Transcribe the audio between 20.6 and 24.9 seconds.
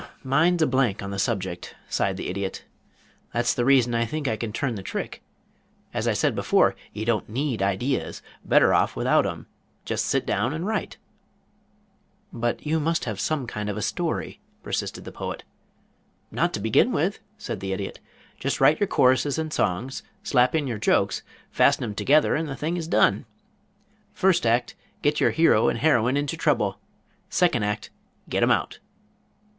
your jokes, fasten 'em together, and the thing is done. First act,